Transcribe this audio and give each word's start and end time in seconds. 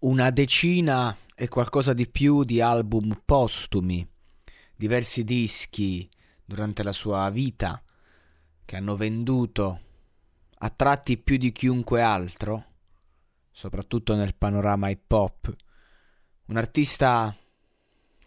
Una 0.00 0.30
decina 0.30 1.16
e 1.34 1.48
qualcosa 1.48 1.92
di 1.92 2.06
più 2.06 2.44
di 2.44 2.60
album 2.60 3.20
postumi, 3.24 4.08
diversi 4.76 5.24
dischi 5.24 6.08
durante 6.44 6.84
la 6.84 6.92
sua 6.92 7.28
vita 7.30 7.82
che 8.64 8.76
hanno 8.76 8.94
venduto 8.94 9.80
a 10.58 10.70
tratti 10.70 11.18
più 11.18 11.36
di 11.36 11.50
chiunque 11.50 12.00
altro, 12.00 12.64
soprattutto 13.50 14.14
nel 14.14 14.36
panorama 14.36 14.88
hip 14.88 15.10
hop. 15.10 15.56
Un 16.44 16.56
artista 16.56 17.36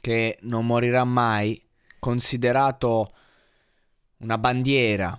che 0.01 0.39
non 0.41 0.65
morirà 0.65 1.05
mai, 1.05 1.57
considerato 1.99 3.13
una 4.17 4.37
bandiera, 4.37 5.17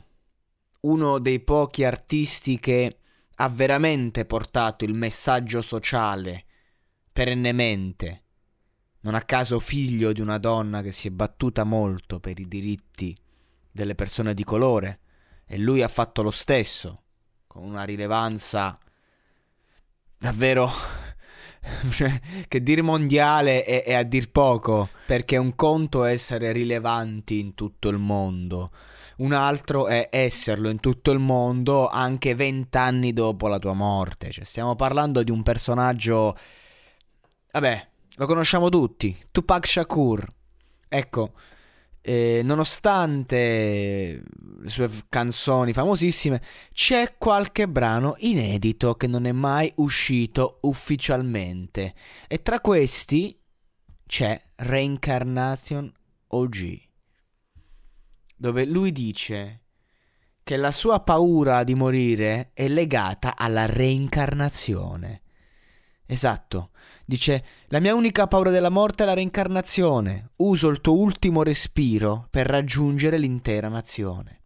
uno 0.80 1.18
dei 1.18 1.40
pochi 1.40 1.82
artisti 1.82 2.60
che 2.60 2.98
ha 3.36 3.48
veramente 3.48 4.26
portato 4.26 4.84
il 4.84 4.92
messaggio 4.92 5.62
sociale 5.62 6.44
perennemente. 7.12 8.22
Non 9.00 9.14
a 9.14 9.22
caso 9.22 9.58
figlio 9.58 10.12
di 10.12 10.20
una 10.20 10.38
donna 10.38 10.80
che 10.80 10.92
si 10.92 11.08
è 11.08 11.10
battuta 11.10 11.64
molto 11.64 12.20
per 12.20 12.38
i 12.38 12.46
diritti 12.46 13.16
delle 13.70 13.94
persone 13.94 14.34
di 14.34 14.44
colore 14.44 15.00
e 15.46 15.58
lui 15.58 15.82
ha 15.82 15.88
fatto 15.88 16.22
lo 16.22 16.30
stesso, 16.30 17.02
con 17.46 17.64
una 17.64 17.82
rilevanza 17.82 18.78
davvero 20.16 20.70
cioè, 21.90 22.20
che 22.48 22.62
dire 22.62 22.82
mondiale 22.82 23.64
è, 23.64 23.84
è, 23.84 23.94
a 23.94 24.02
dir 24.02 24.30
poco, 24.30 24.88
perché 25.06 25.36
un 25.36 25.54
conto 25.54 26.04
è 26.04 26.12
essere 26.12 26.52
rilevanti 26.52 27.38
in 27.38 27.54
tutto 27.54 27.88
il 27.88 27.98
mondo, 27.98 28.70
un 29.18 29.32
altro 29.32 29.86
è 29.86 30.08
esserlo 30.10 30.68
in 30.68 30.80
tutto 30.80 31.10
il 31.12 31.18
mondo 31.18 31.88
anche 31.88 32.34
vent'anni 32.34 33.12
dopo 33.12 33.46
la 33.46 33.58
tua 33.58 33.74
morte. 33.74 34.30
Cioè, 34.30 34.44
stiamo 34.44 34.74
parlando 34.74 35.22
di 35.22 35.30
un 35.30 35.42
personaggio 35.42 36.36
Vabbè, 37.52 37.88
lo 38.14 38.26
conosciamo 38.26 38.70
tutti, 38.70 39.14
Tupac 39.30 39.66
Shakur. 39.66 40.26
Ecco, 40.88 41.34
eh, 42.00 42.40
nonostante 42.42 44.22
le 44.58 44.68
sue 44.70 44.90
canzoni 45.10 45.74
famosissime, 45.74 46.40
c'è 46.72 47.16
qualche 47.18 47.68
brano 47.68 48.14
inedito 48.20 48.94
che 48.94 49.06
non 49.06 49.26
è 49.26 49.32
mai 49.32 49.70
uscito 49.76 50.60
ufficialmente. 50.62 51.94
E 52.26 52.40
tra 52.40 52.58
questi 52.60 53.38
c'è 54.06 54.42
Reincarnation 54.56 55.92
OG, 56.28 56.80
dove 58.34 58.64
lui 58.64 58.92
dice 58.92 59.60
che 60.42 60.56
la 60.56 60.72
sua 60.72 61.00
paura 61.00 61.64
di 61.64 61.74
morire 61.74 62.52
è 62.54 62.66
legata 62.68 63.36
alla 63.36 63.66
reincarnazione. 63.66 65.20
Esatto. 66.12 66.72
Dice, 67.06 67.42
la 67.68 67.80
mia 67.80 67.94
unica 67.94 68.26
paura 68.26 68.50
della 68.50 68.68
morte 68.68 69.02
è 69.02 69.06
la 69.06 69.14
reincarnazione. 69.14 70.32
Uso 70.36 70.68
il 70.68 70.82
tuo 70.82 70.92
ultimo 70.92 71.42
respiro 71.42 72.26
per 72.28 72.46
raggiungere 72.46 73.16
l'intera 73.16 73.68
nazione. 73.68 74.42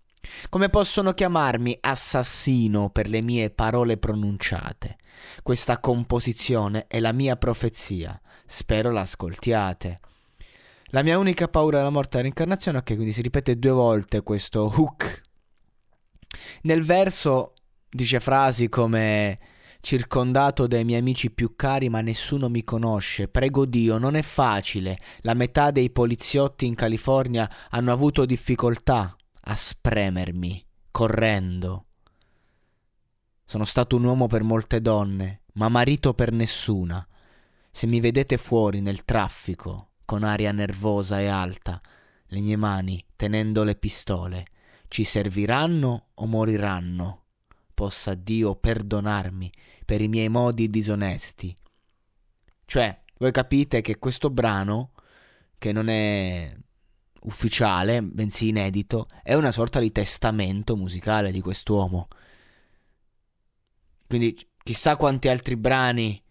Come 0.48 0.68
possono 0.68 1.12
chiamarmi 1.12 1.76
assassino 1.80 2.90
per 2.90 3.08
le 3.08 3.20
mie 3.20 3.50
parole 3.50 3.96
pronunciate? 3.96 4.98
Questa 5.42 5.80
composizione 5.80 6.86
è 6.86 7.00
la 7.00 7.10
mia 7.10 7.34
profezia. 7.34 8.20
Spero 8.46 8.92
l'ascoltiate. 8.92 9.98
La 10.90 11.02
mia 11.02 11.18
unica 11.18 11.48
paura 11.48 11.78
della 11.78 11.90
morte 11.90 12.12
è 12.12 12.16
la 12.18 12.22
reincarnazione. 12.22 12.78
Ok, 12.78 12.94
quindi 12.94 13.12
si 13.12 13.22
ripete 13.22 13.58
due 13.58 13.72
volte 13.72 14.22
questo 14.22 14.72
hook. 14.72 15.20
Nel 16.62 16.84
verso 16.84 17.54
dice 17.90 18.20
frasi 18.20 18.68
come 18.68 19.36
circondato 19.86 20.66
dai 20.66 20.82
miei 20.82 20.98
amici 20.98 21.30
più 21.30 21.54
cari, 21.54 21.88
ma 21.88 22.00
nessuno 22.00 22.48
mi 22.48 22.64
conosce. 22.64 23.28
Prego 23.28 23.64
Dio, 23.66 23.98
non 23.98 24.16
è 24.16 24.22
facile. 24.22 24.98
La 25.20 25.34
metà 25.34 25.70
dei 25.70 25.90
poliziotti 25.90 26.66
in 26.66 26.74
California 26.74 27.48
hanno 27.70 27.92
avuto 27.92 28.26
difficoltà 28.26 29.16
a 29.42 29.54
spremermi, 29.54 30.66
correndo. 30.90 31.84
Sono 33.44 33.64
stato 33.64 33.94
un 33.94 34.02
uomo 34.02 34.26
per 34.26 34.42
molte 34.42 34.80
donne, 34.80 35.42
ma 35.52 35.68
marito 35.68 36.14
per 36.14 36.32
nessuna. 36.32 37.06
Se 37.70 37.86
mi 37.86 38.00
vedete 38.00 38.38
fuori 38.38 38.80
nel 38.80 39.04
traffico, 39.04 39.90
con 40.04 40.24
aria 40.24 40.50
nervosa 40.50 41.20
e 41.20 41.28
alta, 41.28 41.80
le 42.26 42.40
mie 42.40 42.56
mani 42.56 43.04
tenendo 43.14 43.62
le 43.62 43.76
pistole, 43.76 44.46
ci 44.88 45.04
serviranno 45.04 46.08
o 46.12 46.26
moriranno? 46.26 47.25
Possa 47.76 48.14
Dio 48.14 48.54
perdonarmi 48.54 49.52
per 49.84 50.00
i 50.00 50.08
miei 50.08 50.30
modi 50.30 50.70
disonesti. 50.70 51.54
Cioè, 52.64 53.02
voi 53.18 53.30
capite 53.32 53.82
che 53.82 53.98
questo 53.98 54.30
brano, 54.30 54.92
che 55.58 55.72
non 55.72 55.88
è 55.88 56.56
ufficiale, 57.24 58.02
bensì 58.02 58.48
inedito, 58.48 59.08
è 59.22 59.34
una 59.34 59.52
sorta 59.52 59.78
di 59.78 59.92
testamento 59.92 60.74
musicale 60.74 61.30
di 61.30 61.42
quest'uomo. 61.42 62.08
Quindi 64.06 64.34
chissà 64.62 64.96
quanti 64.96 65.28
altri 65.28 65.56
brani 65.56 66.22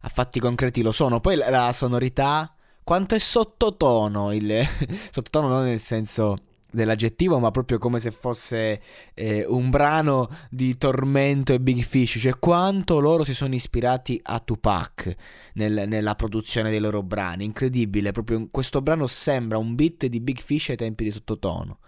a 0.00 0.08
fatti 0.10 0.40
concreti 0.40 0.82
lo 0.82 0.92
sono. 0.92 1.20
Poi 1.20 1.36
la 1.36 1.72
sonorità, 1.72 2.54
quanto 2.84 3.14
è 3.14 3.18
sottotono 3.18 4.30
il 4.34 4.62
sottotono 5.10 5.48
non 5.48 5.64
nel 5.64 5.80
senso 5.80 6.36
dell'aggettivo, 6.72 7.38
ma 7.38 7.50
proprio 7.50 7.78
come 7.78 7.98
se 7.98 8.10
fosse 8.10 8.80
eh, 9.14 9.44
un 9.46 9.70
brano 9.70 10.28
di 10.50 10.76
Tormento 10.76 11.52
e 11.52 11.60
Big 11.60 11.82
Fish, 11.82 12.18
cioè 12.20 12.38
quanto 12.38 12.98
loro 12.98 13.24
si 13.24 13.34
sono 13.34 13.54
ispirati 13.54 14.20
a 14.22 14.40
Tupac 14.40 15.14
nel, 15.54 15.84
nella 15.86 16.14
produzione 16.14 16.70
dei 16.70 16.80
loro 16.80 17.02
brani. 17.02 17.44
Incredibile, 17.44 18.12
proprio 18.12 18.48
questo 18.50 18.82
brano 18.82 19.06
sembra 19.06 19.58
un 19.58 19.74
beat 19.74 20.06
di 20.06 20.20
Big 20.20 20.40
Fish 20.40 20.70
ai 20.70 20.76
tempi 20.76 21.04
di 21.04 21.10
sottotono. 21.10 21.78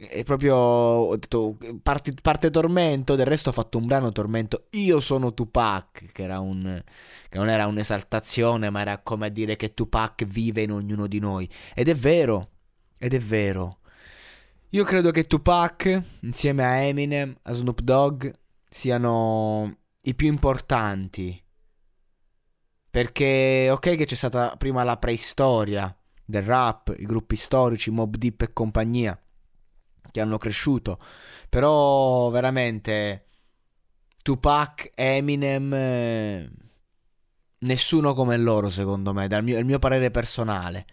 È 0.00 0.22
proprio 0.22 1.16
detto, 1.16 1.56
parte, 1.82 2.12
parte, 2.22 2.50
Tormento, 2.50 3.16
del 3.16 3.26
resto 3.26 3.48
ho 3.48 3.52
fatto 3.52 3.78
un 3.78 3.86
brano 3.86 4.12
Tormento. 4.12 4.66
Io 4.70 5.00
sono 5.00 5.34
Tupac, 5.34 6.12
che 6.12 6.22
era 6.22 6.38
un 6.38 6.80
che 7.28 7.36
non 7.36 7.48
era 7.48 7.66
un'esaltazione, 7.66 8.70
ma 8.70 8.80
era 8.80 8.98
come 8.98 9.26
a 9.26 9.28
dire 9.28 9.56
che 9.56 9.74
Tupac 9.74 10.24
vive 10.24 10.62
in 10.62 10.70
ognuno 10.70 11.08
di 11.08 11.18
noi. 11.18 11.48
Ed 11.74 11.88
è 11.88 11.96
vero, 11.96 12.50
ed 12.98 13.14
è 13.14 13.18
vero. 13.18 13.78
Io 14.70 14.84
credo 14.84 15.10
che 15.10 15.24
Tupac, 15.24 16.02
insieme 16.20 16.64
a 16.64 16.76
Eminem, 16.76 17.34
a 17.42 17.52
Snoop 17.54 17.80
Dogg, 17.80 18.30
siano 18.68 19.78
i 20.02 20.14
più 20.14 20.28
importanti. 20.28 21.42
Perché, 22.90 23.68
ok, 23.70 23.96
che 23.96 24.04
c'è 24.04 24.14
stata 24.14 24.56
prima 24.56 24.84
la 24.84 24.98
preistoria 24.98 25.94
del 26.22 26.42
rap, 26.42 26.94
i 26.98 27.06
gruppi 27.06 27.36
storici, 27.36 27.90
Mob 27.90 28.16
Deep 28.16 28.42
e 28.42 28.52
compagnia, 28.52 29.18
che 30.10 30.20
hanno 30.20 30.36
cresciuto. 30.36 30.98
Però, 31.48 32.28
veramente, 32.28 33.24
Tupac, 34.22 34.90
Eminem, 34.94 35.72
eh, 35.72 36.50
nessuno 37.60 38.12
come 38.12 38.36
loro, 38.36 38.68
secondo 38.68 39.14
me, 39.14 39.28
dal 39.28 39.42
mio, 39.42 39.64
mio 39.64 39.78
parere 39.78 40.10
personale 40.10 40.86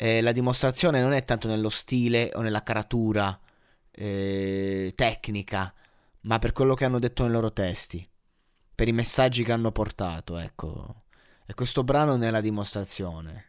eh, 0.00 0.20
la 0.20 0.30
dimostrazione 0.30 1.00
non 1.00 1.12
è 1.12 1.24
tanto 1.24 1.48
nello 1.48 1.70
stile 1.70 2.30
o 2.34 2.40
nella 2.40 2.62
caratura 2.62 3.36
eh, 3.90 4.92
tecnica, 4.94 5.74
ma 6.20 6.38
per 6.38 6.52
quello 6.52 6.74
che 6.74 6.84
hanno 6.84 7.00
detto 7.00 7.24
nei 7.24 7.32
loro 7.32 7.52
testi, 7.52 8.08
per 8.76 8.86
i 8.86 8.92
messaggi 8.92 9.42
che 9.42 9.50
hanno 9.50 9.72
portato, 9.72 10.38
ecco. 10.38 11.02
E 11.44 11.52
questo 11.54 11.82
brano 11.82 12.14
ne 12.14 12.28
è 12.28 12.30
la 12.30 12.40
dimostrazione. 12.40 13.47